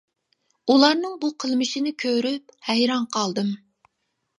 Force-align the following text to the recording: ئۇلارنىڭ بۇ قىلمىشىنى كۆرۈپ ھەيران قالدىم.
ئۇلارنىڭ 0.75 1.13
بۇ 1.25 1.31
قىلمىشىنى 1.45 1.95
كۆرۈپ 2.07 2.59
ھەيران 2.71 3.11
قالدىم. 3.17 3.59